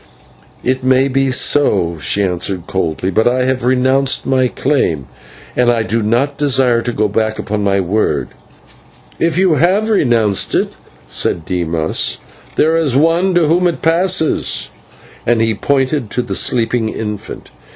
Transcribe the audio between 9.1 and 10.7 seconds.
"If you have renounced it,"